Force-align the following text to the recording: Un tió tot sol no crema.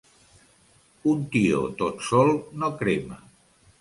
Un 1.11 1.21
tió 1.35 1.59
tot 1.81 2.03
sol 2.09 2.33
no 2.63 2.71
crema. 2.81 3.21